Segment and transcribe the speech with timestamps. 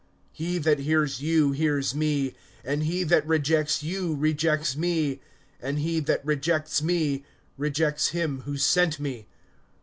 [0.39, 2.33] (16)He that hears you, hears me;
[2.65, 5.21] and he that rejects you, rejects me;
[5.61, 7.23] and he that rejects me,
[7.55, 9.27] rejects him who sent me.